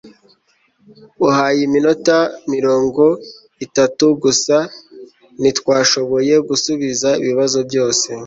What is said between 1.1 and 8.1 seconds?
uhaye iminota mirongo itatu gusa, ntitwashoboye gusubiza ibibazo byose